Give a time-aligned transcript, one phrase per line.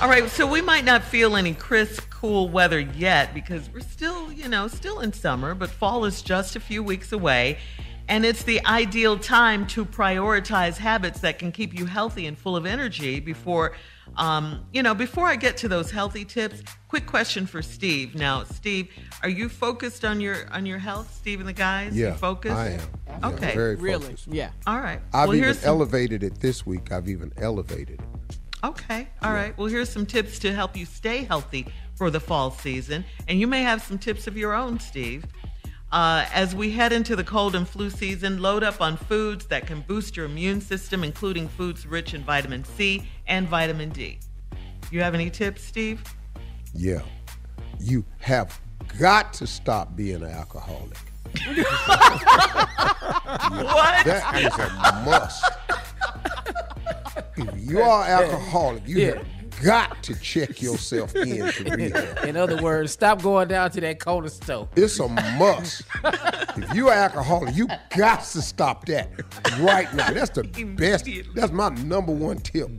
[0.00, 4.30] All right, so we might not feel any crisp, cool weather yet because we're still,
[4.30, 7.58] you know, still in summer, but fall is just a few weeks away.
[8.08, 12.54] And it's the ideal time to prioritize habits that can keep you healthy and full
[12.56, 13.72] of energy before,
[14.16, 16.62] um, you know, before I get to those healthy tips.
[16.88, 18.14] Quick question for Steve.
[18.14, 18.88] Now, Steve,
[19.22, 21.96] are you focused on your on your health, Steve and the guys?
[21.96, 22.54] Yeah, you focused?
[22.54, 22.80] I am.
[23.08, 23.54] Yeah, Okay.
[23.54, 24.04] very Really?
[24.04, 24.28] focused.
[24.28, 24.50] Yeah.
[24.68, 25.00] All right.
[25.12, 26.92] I've well, even here's some- elevated it this week.
[26.92, 28.15] I've even elevated it.
[28.64, 29.08] Okay.
[29.22, 29.56] All right.
[29.56, 33.04] Well, here's some tips to help you stay healthy for the fall season.
[33.28, 35.24] And you may have some tips of your own, Steve.
[35.92, 39.66] Uh, as we head into the cold and flu season, load up on foods that
[39.66, 44.18] can boost your immune system, including foods rich in vitamin C and vitamin D.
[44.90, 46.02] You have any tips, Steve?
[46.74, 47.02] Yeah.
[47.78, 48.58] You have
[48.98, 50.98] got to stop being an alcoholic.
[53.48, 54.04] What?
[54.04, 55.44] That is a must.
[57.66, 59.26] If you are alcoholic, you have
[59.60, 62.24] got to check yourself in to rehab.
[62.24, 64.68] In other words, stop going down to that corner store.
[64.76, 65.82] It's a must.
[66.04, 67.66] if you are alcoholic, you
[67.96, 69.10] got to stop that
[69.58, 70.12] right now.
[70.12, 70.44] That's the
[70.76, 71.08] best.
[71.34, 72.70] That's my number one tip.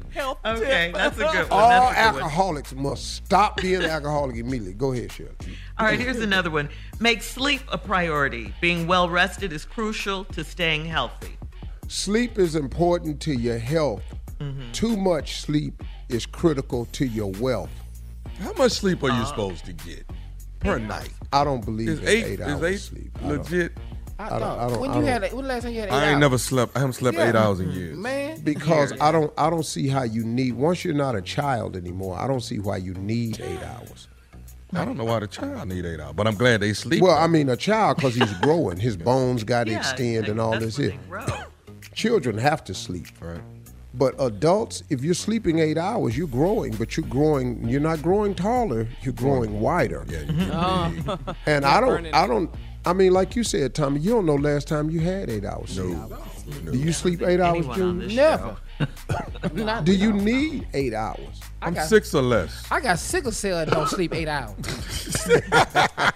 [0.46, 1.52] Okay, that's a good one.
[1.52, 2.24] All That's a one.
[2.24, 4.74] alcoholics must stop being alcoholic immediately.
[4.74, 5.36] Go ahead, Shirley.
[5.78, 6.70] All right, here's another one.
[7.02, 8.54] Make sleep a priority.
[8.62, 11.38] Being well rested is crucial to staying healthy.
[11.90, 14.04] Sleep is important to your health.
[14.40, 14.72] Mm-hmm.
[14.72, 17.70] Too much sleep is critical to your wealth.
[18.40, 20.06] How much sleep Uh, are you supposed to get
[20.60, 21.10] per night?
[21.34, 23.12] I don't believe Is in eight, eight, is hours eight sleep.
[23.24, 23.72] Legit?
[24.20, 25.80] I, I don't- I don't- when I you don't- had it, when last time you
[25.82, 26.20] had eight I ain't hours?
[26.22, 26.76] never slept.
[26.76, 27.30] I haven't slept Yeah.
[27.30, 27.98] eight hours in years.
[27.98, 31.76] Man, because I don't I don't see how you need once you're not a child
[31.76, 34.08] anymore, I don't see why you need eight hours.
[34.74, 37.02] I don't know why the child need eight hours, but I'm glad they sleep.
[37.02, 40.40] Well, I mean a child because he's growing, his bones got to Yeah, extend and
[40.42, 40.94] all this here.
[41.94, 43.08] Children have to sleep.
[43.22, 43.40] right.
[43.98, 47.68] But adults, if you're sleeping eight hours, you're growing, but you're growing.
[47.68, 48.88] You're not growing taller.
[49.02, 50.06] You're growing wider.
[50.08, 51.18] Yeah, you.
[51.46, 52.06] And I don't.
[52.14, 52.54] I don't.
[52.86, 55.72] I mean, like you said, Tommy, you don't know last time you had eight hours
[55.72, 55.98] sleep.
[56.72, 58.56] Do you sleep eight hours, Anyone on never.
[59.84, 61.42] Do you need eight hours?
[61.62, 62.66] I'm got- six or less.
[62.72, 64.56] I got sickle cell and don't sleep eight hours.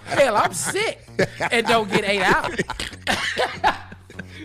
[0.06, 1.06] Hell, I'm sick
[1.50, 2.58] and don't get eight hours.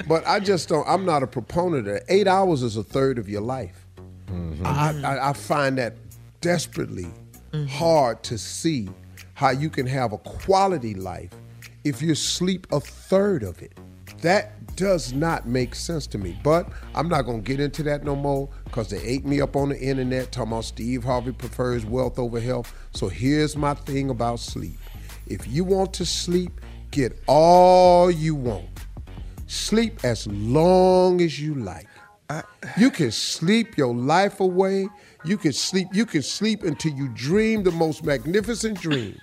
[0.07, 0.87] But I just don't.
[0.87, 2.03] I'm not a proponent of it.
[2.07, 3.85] Eight hours is a third of your life.
[4.27, 4.65] Mm-hmm.
[4.65, 5.95] I, I, I find that
[6.41, 7.07] desperately
[7.51, 7.65] mm-hmm.
[7.65, 8.89] hard to see
[9.33, 11.31] how you can have a quality life
[11.83, 13.77] if you sleep a third of it.
[14.21, 16.39] That does not make sense to me.
[16.43, 19.55] But I'm not going to get into that no more because they ate me up
[19.55, 22.73] on the internet talking about Steve Harvey prefers wealth over health.
[22.93, 24.79] So here's my thing about sleep.
[25.27, 26.61] If you want to sleep,
[26.91, 28.69] get all you want.
[29.47, 31.87] Sleep as long as you like.
[32.77, 34.89] You can sleep your life away.
[35.23, 35.87] You can sleep.
[35.93, 39.21] You can sleep until you dream the most magnificent dreams.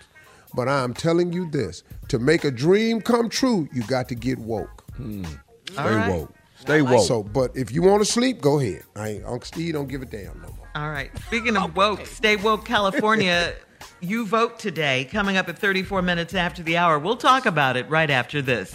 [0.54, 4.38] But I'm telling you this: to make a dream come true, you got to get
[4.38, 4.84] woke.
[4.96, 5.24] Hmm.
[5.70, 6.34] Stay woke.
[6.56, 7.06] Stay woke.
[7.06, 8.84] So, but if you want to sleep, go ahead.
[8.96, 10.68] I ain't, Uncle Steve don't give a damn no more.
[10.74, 11.10] All right.
[11.26, 13.54] Speaking of woke, Stay Woke California,
[14.00, 16.98] you vote today, coming up at 34 minutes after the hour.
[16.98, 18.74] We'll talk about it right after this.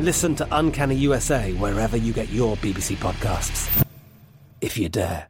[0.00, 3.84] Listen to Uncanny USA wherever you get your BBC podcasts,
[4.60, 5.26] if you dare.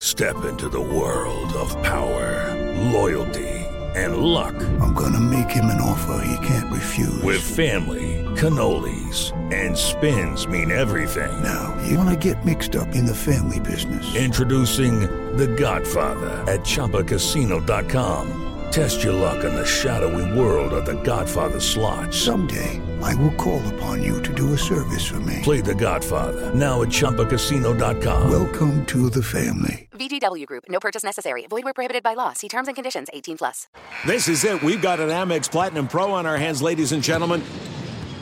[0.00, 2.54] Step into the world of power,
[2.92, 3.48] loyalty,
[3.94, 4.54] and luck.
[4.80, 7.22] I'm gonna make him an offer he can't refuse.
[7.22, 11.42] With family, cannolis, and spins mean everything.
[11.42, 14.14] Now, you wanna get mixed up in the family business.
[14.16, 15.00] Introducing
[15.36, 18.51] The Godfather at ChumbaCasino.com.
[18.72, 22.14] Test your luck in the shadowy world of The Godfather slot.
[22.14, 25.40] Someday, I will call upon you to do a service for me.
[25.42, 28.30] Play The Godfather now at ChumbaCasino.com.
[28.30, 29.90] Welcome to the family.
[29.92, 30.64] VGW Group.
[30.70, 31.46] No purchase necessary.
[31.48, 32.32] Void where prohibited by law.
[32.32, 33.08] See terms and conditions.
[33.12, 33.68] 18 plus.
[34.06, 34.62] This is it.
[34.62, 37.42] We've got an Amex Platinum Pro on our hands, ladies and gentlemen.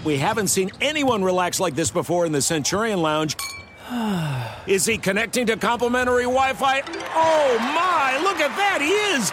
[0.04, 3.36] We haven't seen anyone relax like this before in the Centurion Lounge.
[4.66, 6.82] Is he connecting to complimentary Wi-Fi?
[7.14, 8.20] Oh my!
[8.24, 8.80] Look at that.
[8.80, 9.32] He is.